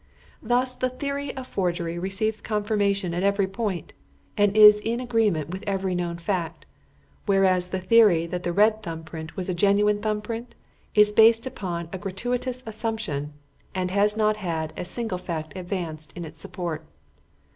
Thus 0.41 0.75
the 0.75 0.89
theory 0.89 1.31
of 1.37 1.45
forgery 1.45 1.99
receives 1.99 2.41
confirmation 2.41 3.13
at 3.13 3.21
every 3.21 3.45
point, 3.45 3.93
and 4.35 4.57
is 4.57 4.79
in 4.79 4.99
agreement 4.99 5.51
with 5.51 5.63
every 5.67 5.93
known 5.93 6.17
fact; 6.17 6.65
whereas 7.27 7.69
the 7.69 7.77
theory 7.79 8.25
that 8.25 8.41
the 8.41 8.51
red 8.51 8.81
thumb 8.81 9.03
print 9.03 9.37
was 9.37 9.47
a 9.47 9.53
genuine 9.53 10.01
thumb 10.01 10.21
print, 10.23 10.55
is 10.95 11.11
based 11.11 11.45
upon 11.45 11.87
a 11.93 11.99
gratuitous 11.99 12.63
assumption, 12.65 13.33
and 13.75 13.91
has 13.91 14.17
not 14.17 14.37
had 14.37 14.73
a 14.75 14.85
single 14.85 15.19
fact 15.19 15.53
advanced 15.55 16.13
in 16.15 16.25
its 16.25 16.39
support. 16.41 16.83